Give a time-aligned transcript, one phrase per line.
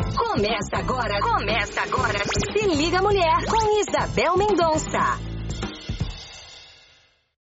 [0.00, 2.18] Começa agora, começa agora.
[2.18, 5.18] Se liga mulher com Isabel Mendonça.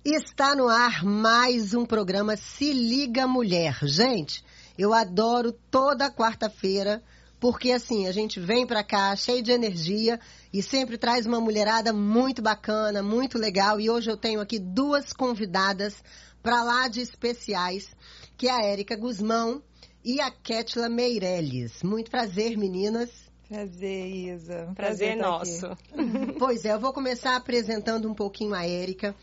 [0.06, 3.78] Está no ar mais um programa Se Liga Mulher.
[3.84, 4.42] Gente,
[4.78, 7.04] eu adoro toda quarta-feira,
[7.42, 10.18] porque assim, a gente vem pra cá cheio de energia
[10.54, 13.82] e sempre traz uma mulherada muito bacana, muito legal.
[13.82, 16.02] E hoje eu tenho aqui duas convidadas
[16.42, 17.94] para lá de especiais,
[18.38, 19.62] que é a Érica Guzmão
[20.06, 21.82] e a Ketla Meirelles.
[21.82, 23.10] Muito prazer, meninas.
[23.50, 24.72] Prazer, Isa.
[24.76, 25.68] Prazer, prazer nosso.
[26.38, 29.16] pois é, eu vou começar apresentando um pouquinho a Érica,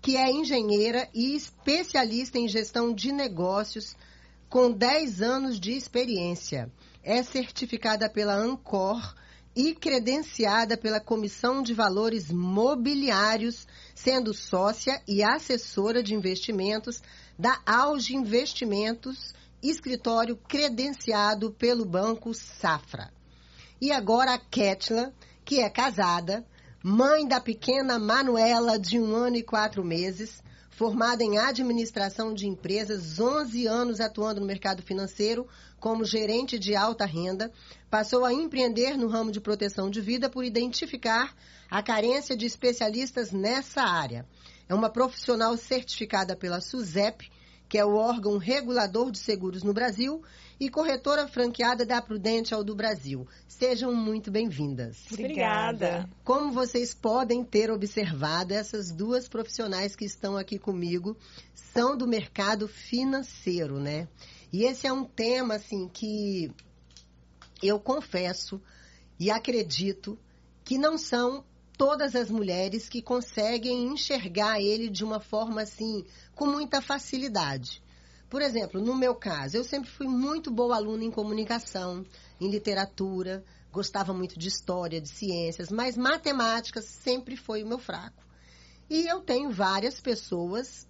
[0.00, 3.94] que é engenheira e especialista em gestão de negócios
[4.48, 6.72] com 10 anos de experiência.
[7.02, 9.14] É certificada pela Ancor
[9.54, 17.02] e credenciada pela Comissão de Valores Mobiliários, sendo sócia e assessora de investimentos
[17.38, 23.12] da Auge Investimentos, escritório credenciado pelo Banco Safra.
[23.80, 25.12] E agora a Ketla,
[25.44, 26.46] que é casada,
[26.82, 33.20] mãe da pequena Manuela, de um ano e quatro meses, formada em administração de empresas,
[33.20, 35.46] 11 anos atuando no mercado financeiro
[35.78, 37.52] como gerente de alta renda,
[37.90, 41.34] passou a empreender no ramo de proteção de vida por identificar
[41.70, 44.26] a carência de especialistas nessa área.
[44.68, 47.30] É uma profissional certificada pela SUSEP,
[47.70, 50.20] que é o órgão regulador de seguros no Brasil,
[50.58, 53.28] e corretora franqueada da Prudential do Brasil.
[53.46, 55.06] Sejam muito bem-vindas.
[55.10, 56.10] Obrigada.
[56.24, 61.16] Como vocês podem ter observado, essas duas profissionais que estão aqui comigo
[61.54, 64.08] são do mercado financeiro, né?
[64.52, 66.50] E esse é um tema, assim, que
[67.62, 68.60] eu confesso
[69.18, 70.18] e acredito
[70.64, 71.44] que não são
[71.80, 76.04] todas as mulheres que conseguem enxergar ele de uma forma, assim,
[76.34, 77.82] com muita facilidade.
[78.28, 82.04] Por exemplo, no meu caso, eu sempre fui muito boa aluna em comunicação,
[82.38, 83.42] em literatura,
[83.72, 88.22] gostava muito de história, de ciências, mas matemática sempre foi o meu fraco.
[88.90, 90.86] E eu tenho várias pessoas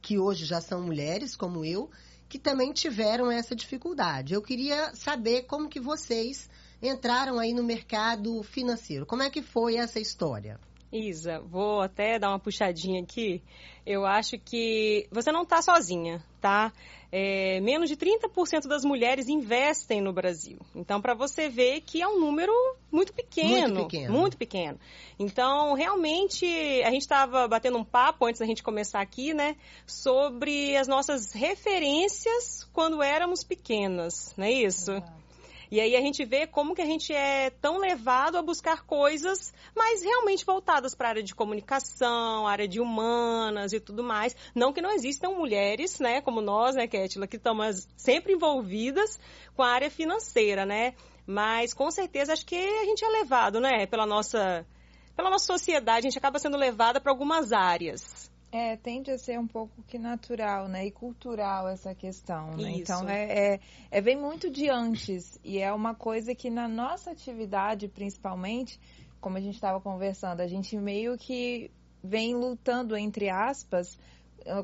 [0.00, 1.90] que hoje já são mulheres, como eu,
[2.28, 4.32] que também tiveram essa dificuldade.
[4.32, 6.48] Eu queria saber como que vocês
[6.82, 9.06] entraram aí no mercado financeiro.
[9.06, 10.58] Como é que foi essa história?
[10.90, 13.42] Isa, vou até dar uma puxadinha aqui.
[13.84, 16.72] Eu acho que você não está sozinha, tá?
[17.10, 20.58] É, menos de 30% das mulheres investem no Brasil.
[20.74, 22.52] Então, para você ver que é um número
[22.90, 23.74] muito pequeno.
[23.74, 24.12] Muito pequeno.
[24.12, 24.80] Muito pequeno.
[25.18, 26.46] Então, realmente,
[26.82, 29.56] a gente estava batendo um papo antes da gente começar aqui, né?
[29.86, 34.92] Sobre as nossas referências quando éramos pequenas, não é isso?
[34.92, 35.27] Uhum.
[35.70, 39.52] E aí a gente vê como que a gente é tão levado a buscar coisas
[39.76, 44.34] mais realmente voltadas para a área de comunicação, área de humanas e tudo mais.
[44.54, 49.20] Não que não existam mulheres, né, como nós, né, Kétila, que estamos sempre envolvidas
[49.54, 50.94] com a área financeira, né?
[51.26, 54.66] Mas com certeza acho que a gente é levado, né, pela nossa
[55.14, 58.30] pela nossa sociedade, a gente acaba sendo levada para algumas áreas.
[58.50, 60.86] É, tende a ser um pouco que natural, né?
[60.86, 62.70] E cultural essa questão, né?
[62.72, 62.80] Isso.
[62.80, 63.60] Então, é, é,
[63.90, 65.38] é, vem muito de antes.
[65.44, 68.80] E é uma coisa que na nossa atividade, principalmente,
[69.20, 71.70] como a gente estava conversando, a gente meio que
[72.02, 73.98] vem lutando, entre aspas,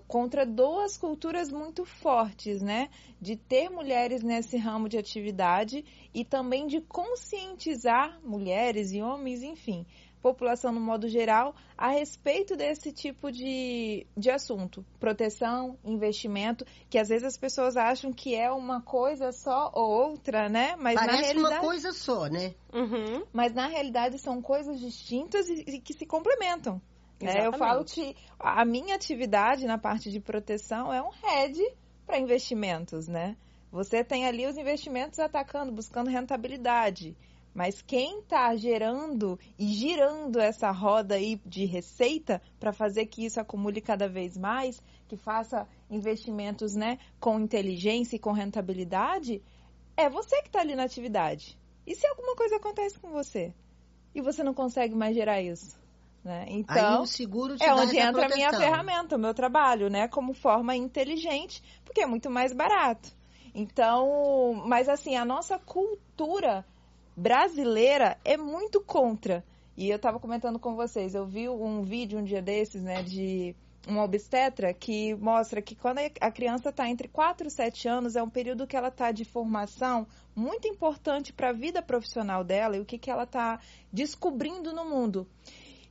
[0.07, 2.89] contra duas culturas muito fortes, né?
[3.21, 9.87] De ter mulheres nesse ramo de atividade e também de conscientizar mulheres e homens, enfim,
[10.25, 14.83] população no modo geral a respeito desse tipo de, de assunto.
[14.99, 20.49] Proteção, investimento, que às vezes as pessoas acham que é uma coisa só ou outra,
[20.49, 20.77] né?
[20.79, 22.55] Mas Parece na realidade, uma coisa só, né?
[22.73, 23.23] Uhum.
[23.35, 26.81] Mas na realidade são coisas distintas e, e que se complementam.
[27.21, 27.47] Né?
[27.47, 31.61] Eu falo que a minha atividade na parte de proteção é um head
[32.07, 33.37] para investimentos, né?
[33.71, 37.15] Você tem ali os investimentos atacando, buscando rentabilidade.
[37.55, 43.41] Mas quem está gerando e girando essa roda aí de receita para fazer que isso
[43.41, 49.41] acumule cada vez mais, que faça investimentos né, com inteligência e com rentabilidade,
[49.97, 51.57] é você que está ali na atividade.
[51.87, 53.55] E se alguma coisa acontece com você
[54.13, 55.79] e você não consegue mais gerar isso?
[56.25, 56.47] Né?
[56.49, 57.05] Então,
[57.61, 60.09] é onde entra a minha ferramenta, o meu trabalho, né?
[60.09, 63.15] Como forma inteligente, porque é muito mais barato.
[63.55, 66.65] Então, mas assim, a nossa cultura
[67.17, 69.45] brasileira é muito contra.
[69.77, 73.57] E eu estava comentando com vocês, eu vi um vídeo um dia desses, né, de
[73.87, 78.23] uma obstetra que mostra que quando a criança está entre 4 e 7 anos, é
[78.23, 82.81] um período que ela está de formação muito importante para a vida profissional dela e
[82.81, 83.61] o que, que ela está
[83.93, 85.29] descobrindo no mundo.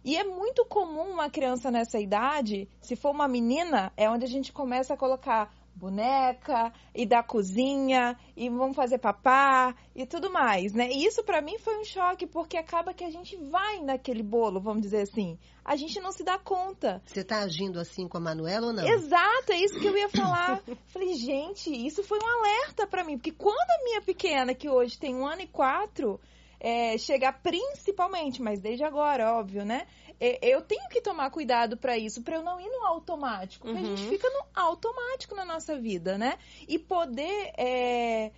[0.03, 4.29] E é muito comum uma criança nessa idade, se for uma menina, é onde a
[4.29, 10.73] gente começa a colocar boneca e da cozinha e vamos fazer papá e tudo mais,
[10.73, 10.89] né?
[10.91, 14.59] E isso para mim foi um choque porque acaba que a gente vai naquele bolo,
[14.59, 15.37] vamos dizer assim.
[15.65, 17.01] A gente não se dá conta.
[17.05, 18.85] Você tá agindo assim com a Manuela ou não?
[18.85, 20.61] Exato, é isso que eu ia falar.
[20.87, 24.99] Falei, gente, isso foi um alerta para mim, porque quando a minha pequena, que hoje
[24.99, 26.19] tem um ano e quatro,
[26.63, 29.85] é, chegar principalmente, mas desde agora, óbvio, né?
[30.17, 33.67] É, eu tenho que tomar cuidado para isso, para eu não ir no automático.
[33.67, 33.75] Uhum.
[33.75, 34.09] a gente uhum.
[34.09, 36.39] fica no automático na nossa vida, né?
[36.65, 38.31] E poder é,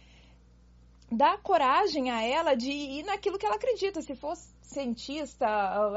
[1.12, 4.02] dar coragem a ela de ir naquilo que ela acredita.
[4.02, 5.48] Se for cientista,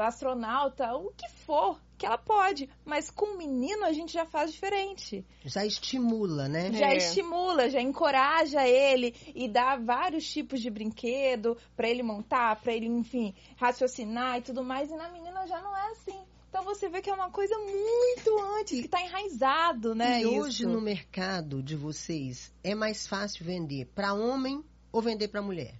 [0.05, 2.69] astronauta, o que for, que ela pode.
[2.85, 5.23] Mas com o menino a gente já faz diferente.
[5.43, 6.71] Já estimula, né?
[6.71, 6.97] Já é.
[6.97, 12.87] estimula, já encoraja ele e dá vários tipos de brinquedo para ele montar, para ele,
[12.87, 14.89] enfim, raciocinar e tudo mais.
[14.89, 16.17] E na menina já não é assim.
[16.49, 20.21] Então você vê que é uma coisa muito antes, que está enraizado, né?
[20.21, 25.43] E hoje no mercado de vocês é mais fácil vender para homem ou vender para
[25.43, 25.75] mulher?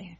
[0.00, 0.16] É.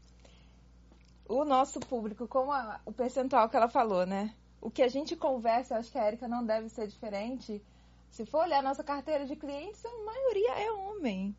[1.27, 4.33] O nosso público, como a, o percentual que ela falou, né?
[4.65, 7.61] O que a gente conversa, acho que a Erika não deve ser diferente.
[8.09, 11.35] Se for olhar nossa carteira de clientes, a maioria é homem.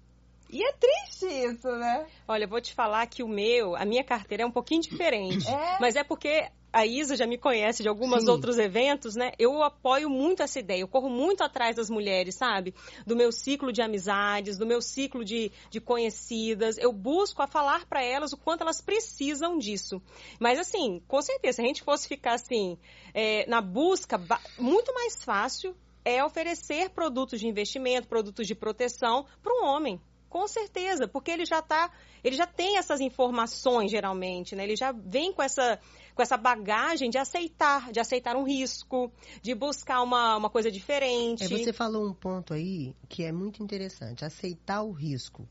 [0.48, 2.06] E é triste isso, né?
[2.28, 5.48] Olha, eu vou te falar que o meu, a minha carteira é um pouquinho diferente.
[5.50, 5.78] É?
[5.80, 9.32] Mas é porque a Isa já me conhece de alguns outros eventos, né?
[9.38, 12.74] Eu apoio muito essa ideia, eu corro muito atrás das mulheres, sabe?
[13.06, 16.76] Do meu ciclo de amizades, do meu ciclo de, de conhecidas.
[16.76, 20.02] Eu busco a falar para elas o quanto elas precisam disso.
[20.38, 22.76] Mas, assim, com certeza, se a gente fosse ficar assim,
[23.14, 24.20] é, na busca,
[24.58, 25.74] muito mais fácil
[26.04, 29.98] é oferecer produtos de investimento, produtos de proteção para um homem.
[30.28, 31.90] Com certeza, porque ele já tá,
[32.22, 34.64] ele já tem essas informações geralmente, né?
[34.64, 35.78] Ele já vem com essa
[36.14, 39.12] com essa bagagem de aceitar, de aceitar um risco,
[39.42, 41.44] de buscar uma, uma coisa diferente.
[41.44, 45.46] É, você falou um ponto aí que é muito interessante, aceitar o risco.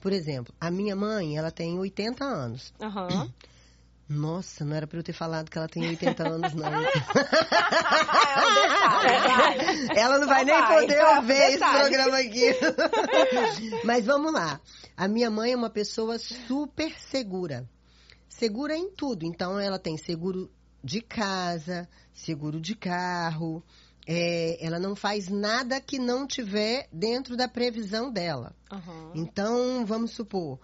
[0.00, 2.74] Por exemplo, a minha mãe, ela tem 80 anos.
[2.80, 3.30] Uhum.
[4.08, 6.66] Nossa, não era para eu ter falado que ela tem 80 anos, não.
[6.66, 6.92] É
[10.00, 12.54] ela não vai nem poder ouvir esse programa aqui.
[13.84, 14.60] Mas vamos lá.
[14.96, 17.68] A minha mãe é uma pessoa super segura
[18.38, 19.26] segura em tudo.
[19.26, 20.50] Então, ela tem seguro
[20.82, 23.62] de casa, seguro de carro.
[24.06, 28.54] É, ela não faz nada que não tiver dentro da previsão dela.
[28.72, 29.12] Uhum.
[29.14, 30.58] Então, vamos supor,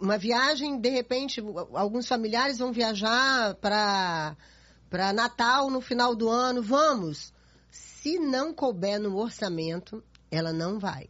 [0.00, 1.42] uma viagem, de repente,
[1.72, 4.36] alguns familiares vão viajar para
[4.90, 7.32] para Natal no final do ano, vamos.
[7.68, 11.08] Se não couber no orçamento, ela não vai.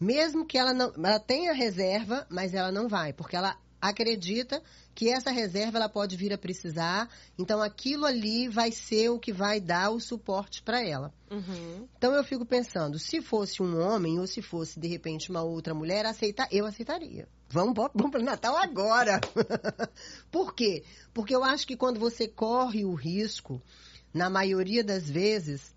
[0.00, 3.56] Mesmo que ela não, ela tenha reserva, mas ela não vai, porque ela
[3.88, 4.62] acredita
[4.94, 9.32] que essa reserva ela pode vir a precisar, então aquilo ali vai ser o que
[9.32, 11.12] vai dar o suporte para ela.
[11.30, 11.86] Uhum.
[11.98, 15.74] Então eu fico pensando, se fosse um homem ou se fosse de repente uma outra
[15.74, 17.28] mulher, aceitar, eu aceitaria.
[17.48, 19.20] Vamos, vamos para o Natal agora.
[20.32, 20.82] Por quê?
[21.12, 23.60] Porque eu acho que quando você corre o risco,
[24.14, 25.74] na maioria das vezes,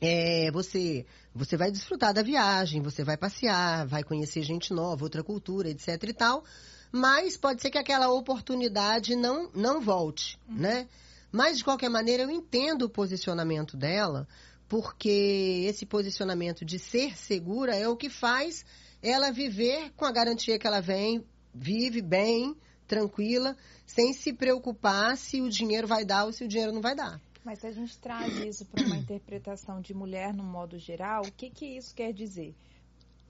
[0.00, 5.22] é, você você vai desfrutar da viagem, você vai passear, vai conhecer gente nova, outra
[5.22, 6.42] cultura, etc e tal
[6.92, 10.56] mas pode ser que aquela oportunidade não, não volte, uhum.
[10.56, 10.88] né?
[11.32, 14.26] Mas, de qualquer maneira, eu entendo o posicionamento dela,
[14.68, 18.64] porque esse posicionamento de ser segura é o que faz
[19.02, 22.56] ela viver com a garantia que ela vem, vive bem,
[22.86, 23.56] tranquila,
[23.86, 27.20] sem se preocupar se o dinheiro vai dar ou se o dinheiro não vai dar.
[27.44, 31.32] Mas se a gente traz isso para uma interpretação de mulher no modo geral, o
[31.32, 32.54] que, que isso quer dizer?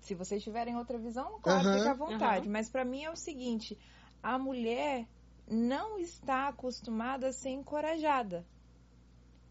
[0.00, 2.46] Se vocês tiverem outra visão, claro, uhum, fica à vontade.
[2.46, 2.52] Uhum.
[2.52, 3.78] Mas para mim é o seguinte:
[4.22, 5.06] a mulher
[5.48, 8.46] não está acostumada a ser encorajada.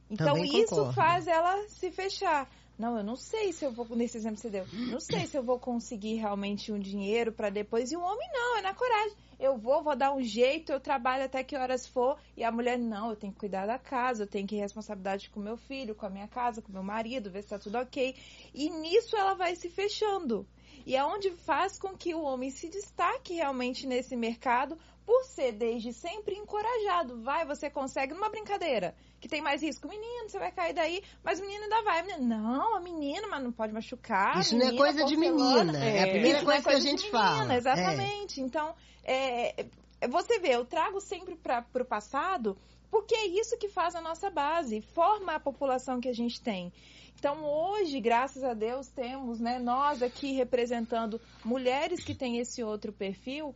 [0.09, 0.93] Então Também isso concordo.
[0.93, 2.49] faz ela se fechar.
[2.79, 5.38] Não, eu não sei se eu vou, nesse exemplo que você deu, não sei se
[5.38, 7.91] eu vou conseguir realmente um dinheiro para depois.
[7.91, 9.17] E o homem não, é na coragem.
[9.38, 12.17] Eu vou, vou dar um jeito, eu trabalho até que horas for.
[12.38, 15.29] E a mulher, não, eu tenho que cuidar da casa, eu tenho que ter responsabilidade
[15.29, 18.15] com meu filho, com a minha casa, com meu marido, ver se tá tudo ok.
[18.53, 20.48] E nisso ela vai se fechando.
[20.85, 25.53] E é onde faz com que o homem se destaque realmente nesse mercado, por ser
[25.53, 27.21] desde sempre encorajado.
[27.23, 29.88] Vai, você consegue numa brincadeira, que tem mais risco.
[29.88, 32.03] Menino, você vai cair daí, mas o menino ainda vai.
[32.03, 34.39] Menino, não, a menina, mas não pode machucar.
[34.39, 35.83] Isso menina, não é coisa de menina.
[35.83, 37.55] É, é a primeira coisa, é coisa, que a gente menina, fala.
[37.55, 38.39] Exatamente.
[38.39, 38.43] É.
[38.43, 39.65] Então, é,
[39.99, 42.55] é, você vê, eu trago sempre para o passado,
[42.91, 46.71] porque é isso que faz a nossa base, forma a população que a gente tem.
[47.19, 52.93] Então, hoje, graças a Deus, temos né, nós aqui representando mulheres que têm esse outro
[52.93, 53.53] perfil,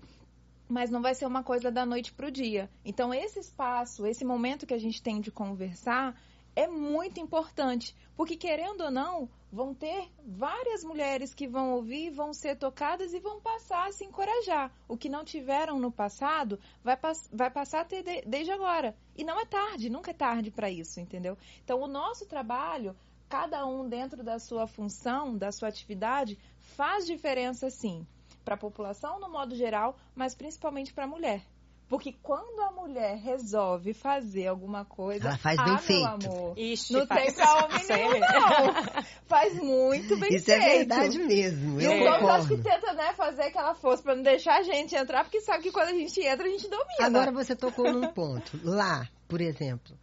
[0.68, 2.70] mas não vai ser uma coisa da noite para o dia.
[2.84, 6.14] Então, esse espaço, esse momento que a gente tem de conversar,
[6.54, 12.34] é muito importante, porque querendo ou não, vão ter várias mulheres que vão ouvir, vão
[12.34, 14.74] ser tocadas e vão passar a se encorajar.
[14.90, 16.98] O que não tiveram no passado vai,
[17.32, 18.94] vai passar a ter de, desde agora.
[19.16, 21.38] E não é tarde, nunca é tarde para isso, entendeu?
[21.64, 22.94] Então, o nosso trabalho,
[23.34, 26.38] cada um dentro da sua função, da sua atividade,
[26.78, 28.06] faz diferença sim.
[28.46, 31.42] Para a população no modo geral, mas principalmente para a mulher.
[31.90, 36.06] Porque quando a mulher resolve fazer alguma coisa, ela faz bem ah, feito.
[36.06, 37.26] amor, Ixi, não faz.
[37.26, 39.04] tem pra homem nenhum, não.
[39.26, 40.62] Faz muito bem Isso feito.
[40.64, 41.82] é verdade mesmo.
[41.82, 42.30] E eu o dono concordo.
[42.34, 45.64] acho que tenta né, fazer aquela força pra não deixar a gente entrar, porque sabe
[45.64, 46.86] que quando a gente entra, a gente domina.
[47.00, 48.60] Agora você tocou num ponto.
[48.64, 49.98] Lá, por exemplo,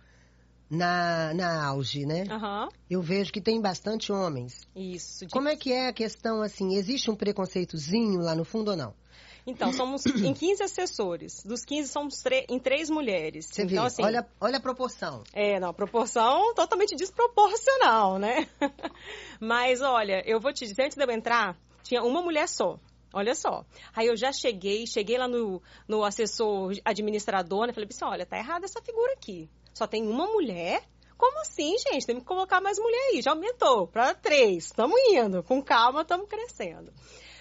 [0.70, 2.24] na, na auge, né?
[2.30, 4.66] Aham, Eu vejo que tem bastante homens.
[4.74, 5.26] isso.
[5.26, 6.74] De- Como é que é a questão assim?
[6.76, 8.94] Existe um preconceitozinho lá no fundo ou não?
[9.46, 11.42] Então, somos em 15 assessores.
[11.44, 13.46] Dos 15, somos em três mulheres.
[13.46, 15.24] Você então, vê, assim, olha, olha a proporção.
[15.32, 18.46] É, não, proporção totalmente desproporcional, né?
[19.40, 22.78] Mas olha, eu vou te dizer, antes de eu entrar, tinha uma mulher só.
[23.12, 23.64] Olha só.
[23.94, 27.72] Aí eu já cheguei, cheguei lá no, no assessor administrador, né?
[27.72, 29.48] Falei assim, olha, tá errada essa figura aqui.
[29.72, 30.82] Só tem uma mulher?
[31.16, 32.06] Como assim, gente?
[32.06, 33.22] Tem que colocar mais mulher aí.
[33.22, 34.66] Já aumentou para três.
[34.66, 35.42] Estamos indo.
[35.42, 36.92] Com calma, estamos crescendo.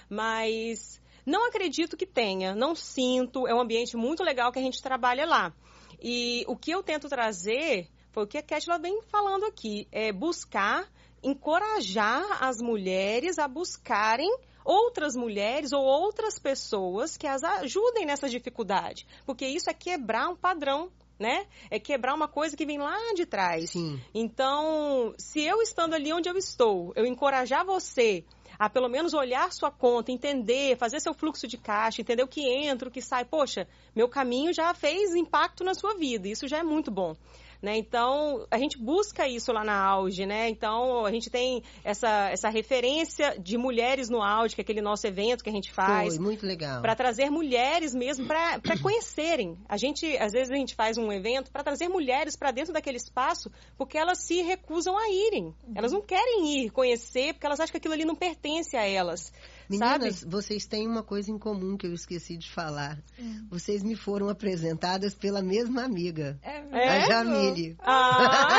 [0.09, 2.53] Mas não acredito que tenha.
[2.53, 3.47] Não sinto.
[3.47, 5.53] É um ambiente muito legal que a gente trabalha lá.
[6.01, 9.87] E o que eu tento trazer foi o que a Ketla vem falando aqui.
[9.91, 10.91] É buscar,
[11.23, 14.29] encorajar as mulheres a buscarem
[14.63, 19.05] outras mulheres ou outras pessoas que as ajudem nessa dificuldade.
[19.25, 21.45] Porque isso é quebrar um padrão, né?
[21.69, 23.71] É quebrar uma coisa que vem lá de trás.
[23.71, 23.99] Sim.
[24.13, 28.23] Então, se eu estando ali onde eu estou, eu encorajar você
[28.57, 32.41] a pelo menos olhar sua conta, entender, fazer seu fluxo de caixa, entender o que
[32.41, 33.23] entra, o que sai.
[33.23, 37.15] Poxa, meu caminho já fez impacto na sua vida, isso já é muito bom.
[37.61, 37.77] Né?
[37.77, 40.47] Então, a gente busca isso lá na Auge, né?
[40.47, 45.05] Então, a gente tem essa, essa referência de mulheres no Auge, que é aquele nosso
[45.05, 46.81] evento que a gente faz Foi muito legal.
[46.81, 49.57] para trazer mulheres mesmo para conhecerem.
[49.67, 52.97] A gente, às vezes a gente faz um evento para trazer mulheres para dentro daquele
[52.97, 55.53] espaço, porque elas se recusam a irem.
[55.75, 59.33] Elas não querem ir conhecer, porque elas acham que aquilo ali não pertence a elas.
[59.69, 60.31] Meninas, sabe?
[60.31, 62.97] vocês têm uma coisa em comum que eu esqueci de falar.
[63.19, 63.45] Hum.
[63.51, 67.07] Vocês me foram apresentadas pela mesma amiga, É a mesmo?
[67.07, 67.77] Jamile.
[67.79, 68.49] Ah,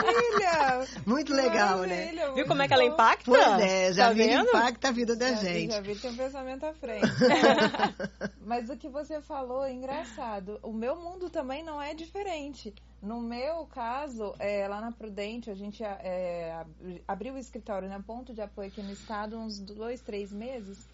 [0.00, 0.86] Maravilha!
[1.06, 1.96] muito legal, né?
[1.96, 3.24] Maravilha, viu muito como é que ela impacta?
[3.26, 4.48] Pois é, Tá Jamile vendo?
[4.48, 5.80] impacta a vida da Já- gente.
[5.82, 7.06] Vi tem um pensamento à frente.
[8.44, 10.58] Mas o que você falou é engraçado.
[10.62, 12.74] O meu mundo também não é diferente.
[13.02, 18.00] No meu caso, é, lá na Prudente, a gente é, ab- abriu o escritório na
[18.00, 20.86] ponto de apoio aqui no estado uns dois, três meses.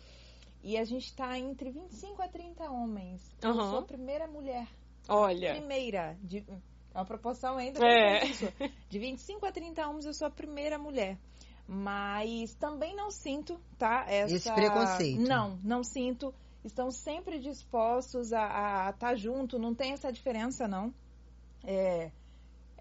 [0.63, 3.21] E a gente está entre 25 a 30 homens.
[3.43, 3.71] Eu Aham.
[3.71, 4.67] sou a primeira mulher.
[5.09, 6.17] Olha, Primeira.
[6.23, 7.85] De, é uma proporção ainda.
[7.85, 8.21] É.
[8.89, 11.19] De 25 a 30 homens, eu sou a primeira mulher.
[11.69, 14.05] Mas também não sinto, tá?
[14.09, 14.35] Essa...
[14.37, 15.21] Esse preconceito.
[15.23, 16.33] Não, não sinto.
[16.65, 20.93] Estão sempre dispostos a estar junto, não tem essa diferença, não.
[21.67, 22.11] É,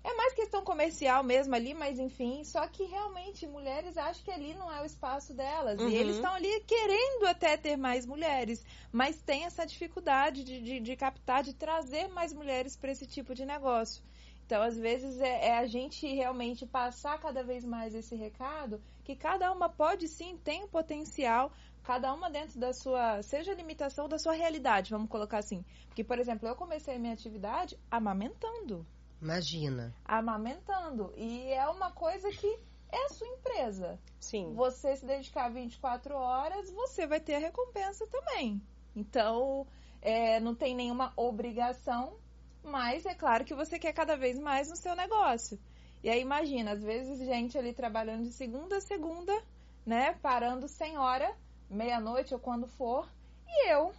[0.04, 2.44] é mais questão comercial mesmo ali, mas enfim.
[2.44, 5.80] Só que realmente mulheres acham que ali não é o espaço delas.
[5.80, 5.90] Uhum.
[5.90, 10.80] E eles estão ali querendo até ter mais mulheres, mas tem essa dificuldade de, de,
[10.80, 14.04] de captar, de trazer mais mulheres para esse tipo de negócio.
[14.46, 19.16] Então, às vezes, é, é a gente realmente passar cada vez mais esse recado, que
[19.16, 21.52] cada uma pode sim, tem o potencial,
[21.86, 25.64] cada uma dentro da sua, seja a limitação da sua realidade, vamos colocar assim.
[25.88, 28.86] Porque, por exemplo, eu comecei a minha atividade amamentando.
[29.22, 29.94] Imagina.
[30.04, 31.14] Amamentando.
[31.16, 32.60] E é uma coisa que
[32.92, 34.00] é a sua empresa.
[34.20, 34.54] sim.
[34.54, 38.62] Você se dedicar 24 horas, você vai ter a recompensa também.
[38.96, 39.68] Então,
[40.02, 42.18] é, não tem nenhuma obrigação,
[42.64, 45.60] mas é claro que você quer cada vez mais no seu negócio.
[46.04, 49.34] E aí imagina, às vezes gente ali trabalhando de segunda a segunda,
[49.86, 51.36] né, parando sem hora,
[51.70, 53.08] meia-noite ou quando for,
[53.48, 53.94] e eu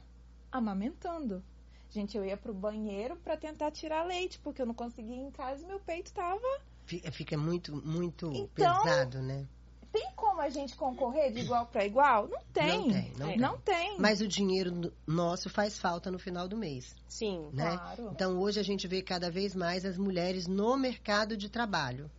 [0.51, 1.43] amamentando.
[1.91, 5.31] Gente, eu ia pro banheiro para tentar tirar leite, porque eu não conseguia ir em
[5.31, 6.41] casa e meu peito tava
[6.85, 8.49] Fica, fica muito, muito Então,
[8.83, 9.47] pesado, né?
[9.93, 12.29] Tem como a gente concorrer de igual para igual?
[12.29, 12.79] Não tem.
[12.79, 13.31] Não tem, não É.
[13.31, 13.39] tem.
[13.39, 13.99] Não tem.
[13.99, 17.49] Mas o dinheiro no- nosso faz falta no final do mês, Sim.
[17.53, 17.77] né?
[17.77, 18.11] Claro.
[18.13, 22.11] Então hoje a gente vê cada vez mais as mulheres no mercado de trabalho.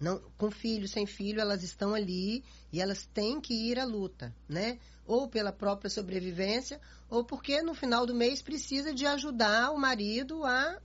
[0.00, 4.34] Não, com filho, sem filho, elas estão ali e elas têm que ir à luta,
[4.48, 4.78] né?
[5.06, 10.44] Ou pela própria sobrevivência, ou porque no final do mês precisa de ajudar o marido
[10.44, 10.80] a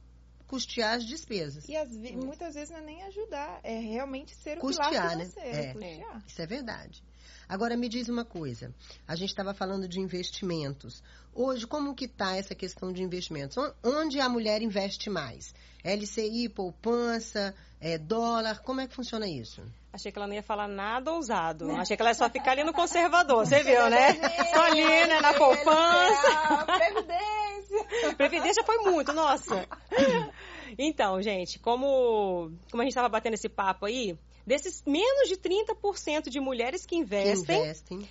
[0.50, 1.70] custear as despesas.
[1.70, 5.30] E as, muitas vezes não é nem ajudar, é realmente ser o custear, pilar né?
[5.38, 5.74] É.
[5.74, 6.24] custear.
[6.28, 7.04] Isso é verdade.
[7.48, 8.74] Agora me diz uma coisa.
[9.08, 11.02] A gente estava falando de investimentos.
[11.34, 13.58] Hoje, como que está essa questão de investimentos?
[13.58, 15.54] On- Onde a mulher investe mais?
[15.84, 18.62] LCI, poupança, é, dólar?
[18.62, 19.62] Como é que funciona isso?
[19.92, 21.72] Achei que ela não ia falar nada ousado.
[21.72, 24.14] Achei que ela ia só ficar ali no conservador, você viu, né?
[24.54, 26.66] Só ali, né, na poupança.
[26.78, 28.16] Previdência.
[28.16, 29.68] Previdência foi muito, nossa.
[30.78, 36.30] Então, gente, como, como a gente estava batendo esse papo aí, desses menos de 30%
[36.30, 38.08] de mulheres que Que investem, investem.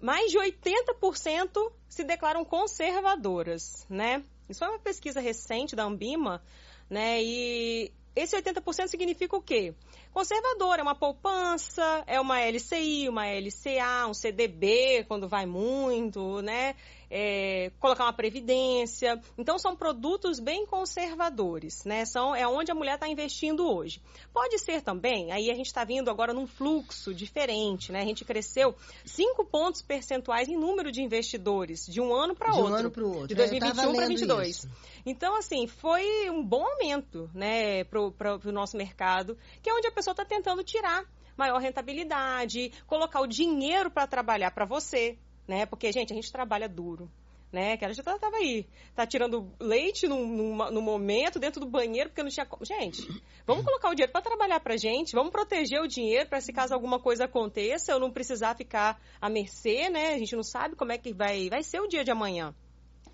[0.00, 4.22] mais de 80% se declaram conservadoras, né?
[4.48, 6.42] Isso foi uma pesquisa recente da Ambima,
[6.88, 7.22] né?
[7.22, 9.74] E esse 80% significa o quê?
[10.12, 16.74] Conservador é uma poupança, é uma LCI, uma LCA, um CDB, quando vai muito, né?
[17.14, 19.20] É, colocar uma previdência.
[19.36, 22.06] Então, são produtos bem conservadores, né?
[22.06, 24.00] São, é onde a mulher está investindo hoje.
[24.32, 28.00] Pode ser também, aí a gente está vindo agora num fluxo diferente, né?
[28.00, 32.56] A gente cresceu 5 pontos percentuais em número de investidores, de um ano para De
[32.56, 32.76] um outro.
[32.76, 33.34] ano para o outro.
[33.34, 34.48] De É, eu tava 2021 para lendo 2022.
[34.48, 34.68] isso.
[35.04, 39.92] Então, assim, foi um bom aumento, né, pro, pro nosso mercado, que é onde a
[39.92, 41.04] pessoa está tentando tirar
[41.36, 45.18] maior rentabilidade, colocar o dinheiro para trabalhar para você,
[45.52, 45.66] né?
[45.66, 47.10] Porque, gente, a gente trabalha duro.
[47.52, 47.76] Né?
[47.76, 52.08] Que ela já estava aí, tá tirando leite no, no, no momento, dentro do banheiro,
[52.08, 52.48] porque não tinha.
[52.62, 53.06] Gente,
[53.46, 56.72] vamos colocar o dinheiro para trabalhar pra gente, vamos proteger o dinheiro para se caso
[56.72, 60.14] alguma coisa aconteça, eu não precisar ficar à mercê, né?
[60.14, 62.54] A gente não sabe como é que vai, vai ser o dia de amanhã.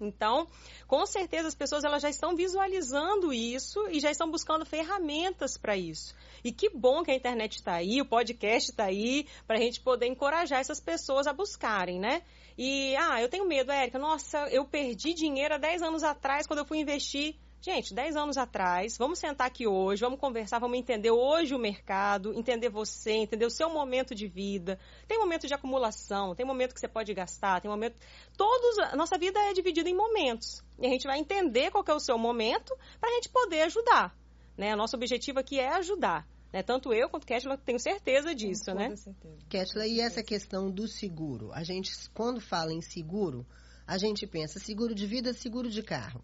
[0.00, 0.46] Então,
[0.86, 5.76] com certeza as pessoas elas já estão visualizando isso e já estão buscando ferramentas para
[5.76, 6.14] isso.
[6.44, 9.80] E que bom que a internet está aí, o podcast está aí, para a gente
[9.80, 12.22] poder encorajar essas pessoas a buscarem, né?
[12.56, 16.58] E, ah, eu tenho medo, Érica, nossa, eu perdi dinheiro há 10 anos atrás quando
[16.58, 17.36] eu fui investir.
[17.60, 22.32] Gente, 10 anos atrás, vamos sentar aqui hoje, vamos conversar, vamos entender hoje o mercado,
[22.32, 24.78] entender você, entender o seu momento de vida.
[25.08, 27.96] Tem momento de acumulação, tem momento que você pode gastar, tem momento.
[28.36, 28.78] Todos.
[28.78, 30.62] A nossa vida é dividida em momentos.
[30.78, 33.62] E a gente vai entender qual que é o seu momento para a gente poder
[33.62, 34.16] ajudar.
[34.56, 34.76] Né?
[34.76, 36.28] Nosso objetivo aqui é ajudar.
[36.52, 36.62] Né?
[36.62, 38.94] Tanto eu quanto Ketla tenho certeza disso, Com né?
[38.94, 39.36] certeza.
[39.48, 41.52] Ketla, e essa questão do seguro?
[41.52, 43.44] A gente, quando fala em seguro,
[43.84, 46.22] a gente pensa seguro de vida, seguro de carro.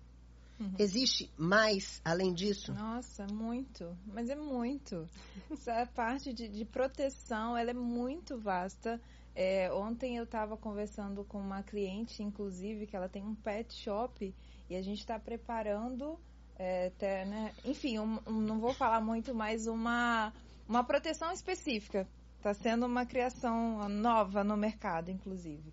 [0.61, 0.75] Uhum.
[0.79, 2.73] Existe mais além disso?
[2.73, 3.97] Nossa, muito.
[4.07, 5.09] Mas é muito.
[5.51, 9.01] Essa parte de, de proteção, ela é muito vasta.
[9.35, 14.33] É, ontem eu estava conversando com uma cliente, inclusive, que ela tem um pet shop
[14.71, 16.17] e a gente está preparando,
[16.57, 17.53] é, até, né?
[17.65, 20.33] enfim, um- um- não vou falar muito, mas uma,
[20.69, 22.07] uma proteção específica.
[22.39, 25.73] Está sendo uma criação nova no mercado, inclusive.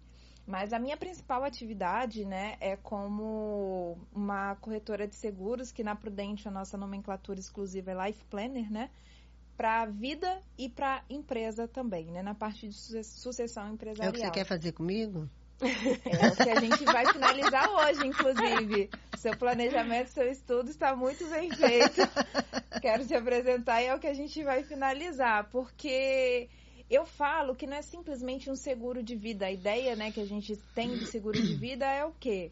[0.52, 6.46] Mas a minha principal atividade, né, é como uma corretora de seguros, que na Prudente
[6.46, 8.90] a nossa nomenclatura exclusiva é Life Planner, né?
[9.56, 12.22] Para vida e para empresa também, né?
[12.22, 14.10] Na parte de suce- sucessão É empresarial.
[14.12, 15.30] o que você quer fazer comigo?
[15.62, 18.90] É o que a gente vai finalizar hoje, inclusive.
[19.16, 22.02] Seu planejamento, seu estudo está muito bem feito.
[22.82, 26.50] Quero te apresentar e é o que a gente vai finalizar, porque
[26.92, 29.46] eu falo que não é simplesmente um seguro de vida.
[29.46, 32.52] A ideia, né, que a gente tem de seguro de vida é o quê?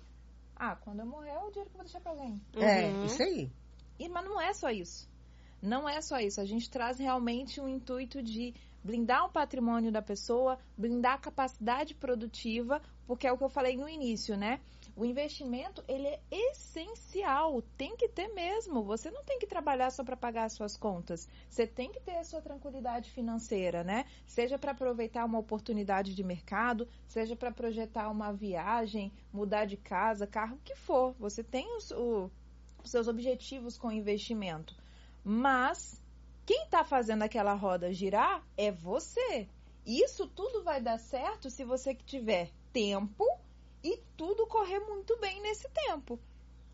[0.55, 2.41] Ah, quando eu morrer, é o dinheiro que eu vou deixar para alguém.
[2.59, 3.05] É, Uhum.
[3.05, 3.51] isso aí.
[3.99, 5.09] E, mas não é só isso.
[5.61, 6.39] Não é só isso.
[6.39, 11.93] A gente traz realmente um intuito de blindar o patrimônio da pessoa, blindar a capacidade
[11.95, 14.61] produtiva, porque é o que eu falei no início, né?
[14.99, 18.83] O investimento, ele é essencial, tem que ter mesmo.
[18.83, 21.25] Você não tem que trabalhar só para pagar as suas contas.
[21.49, 24.03] Você tem que ter a sua tranquilidade financeira, né?
[24.25, 30.27] Seja para aproveitar uma oportunidade de mercado, seja para projetar uma viagem, mudar de casa,
[30.27, 31.15] carro, o que for.
[31.17, 32.29] Você tem os, o,
[32.83, 34.75] os seus objetivos com o investimento.
[35.23, 36.03] Mas
[36.45, 39.47] quem está fazendo aquela roda girar é você.
[39.85, 43.23] Isso tudo vai dar certo se você tiver tempo
[43.83, 46.19] e tudo correr muito bem nesse tempo.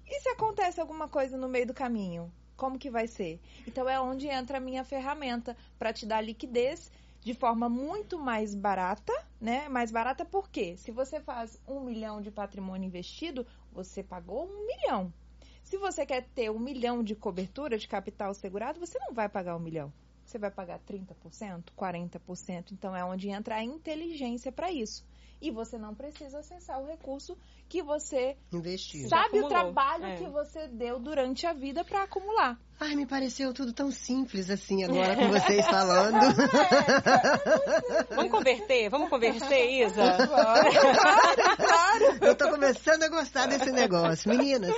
[0.08, 2.32] E se acontece alguma coisa no meio do caminho?
[2.56, 3.40] Como que vai ser?
[3.68, 6.92] Então é onde entra a minha ferramenta para te dar liquidez
[7.22, 9.68] de forma muito mais barata, né?
[9.68, 10.78] Mais barata por quê?
[10.78, 15.12] Se você faz um milhão de patrimônio investido, você pagou um milhão.
[15.64, 19.56] Se você quer ter um milhão de cobertura de capital segurado, você não vai pagar
[19.56, 19.92] um milhão.
[20.24, 22.72] Você vai pagar 30%, 40%.
[22.72, 25.04] Então é onde entra a inteligência para isso.
[25.46, 27.38] E você não precisa acessar o recurso
[27.70, 29.08] que você investiu.
[29.08, 30.16] Sabe o trabalho é.
[30.16, 32.60] que você deu durante a vida para acumular.
[32.80, 36.18] Ai, me pareceu tudo tão simples assim agora com vocês falando.
[38.10, 40.28] vamos converter, vamos converter, Isa?
[40.28, 40.28] Claro,
[40.98, 42.18] claro, claro.
[42.22, 44.30] Eu tô começando a gostar desse negócio.
[44.30, 44.74] Meninas,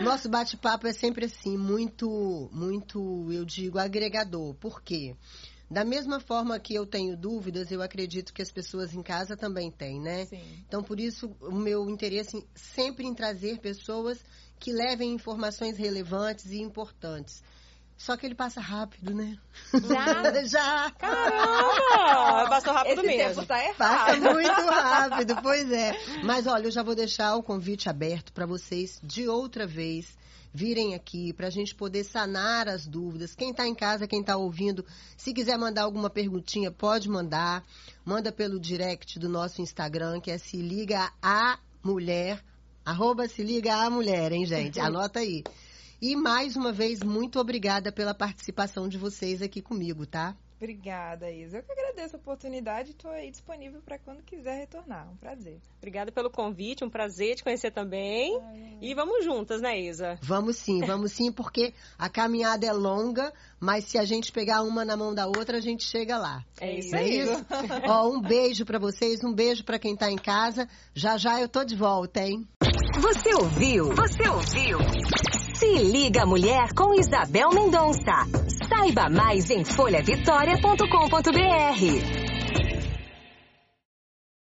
[0.00, 4.54] nosso bate-papo é sempre assim, muito, muito, eu digo, agregador.
[4.54, 5.14] Por quê?
[5.68, 9.70] Da mesma forma que eu tenho dúvidas, eu acredito que as pessoas em casa também
[9.70, 10.24] têm, né?
[10.26, 10.64] Sim.
[10.66, 14.18] Então, por isso, o meu interesse sempre em trazer pessoas
[14.60, 17.42] que levem informações relevantes e importantes.
[17.96, 19.38] Só que ele passa rápido, né?
[19.72, 20.42] Já?
[20.44, 20.90] Já!
[20.92, 22.48] Caramba!
[22.50, 23.34] Passou rápido Esse mesmo.
[23.34, 23.76] Tempo tá errado.
[23.78, 25.98] Passa muito rápido, pois é.
[26.22, 30.16] Mas olha, eu já vou deixar o convite aberto para vocês de outra vez
[30.56, 33.34] virem aqui para a gente poder sanar as dúvidas.
[33.34, 34.84] Quem está em casa, quem está ouvindo,
[35.16, 37.62] se quiser mandar alguma perguntinha, pode mandar.
[38.04, 42.42] Manda pelo direct do nosso Instagram, que é se liga a mulher,
[42.84, 44.80] arroba se liga a mulher, hein, gente?
[44.80, 45.44] Anota aí.
[46.00, 50.36] E mais uma vez, muito obrigada pela participação de vocês aqui comigo, tá?
[50.56, 51.58] Obrigada, Isa.
[51.58, 55.10] Eu que agradeço a oportunidade e estou aí disponível para quando quiser retornar.
[55.10, 55.58] Um prazer.
[55.78, 58.38] Obrigada pelo convite, um prazer te conhecer também.
[58.42, 60.18] Ai, e vamos juntas, né, Isa?
[60.22, 64.82] Vamos sim, vamos sim, porque a caminhada é longa, mas se a gente pegar uma
[64.84, 66.42] na mão da outra, a gente chega lá.
[66.58, 66.96] É isso.
[66.96, 67.46] É isso?
[67.88, 70.66] Ó, um beijo para vocês, um beijo para quem tá em casa.
[70.94, 72.48] Já já eu tô de volta, hein?
[72.98, 73.90] Você ouviu?
[73.94, 74.78] Você ouviu?
[75.58, 78.26] Se liga mulher com Isabel Mendonça.
[78.68, 82.25] Saiba mais em folhavitória.com.br.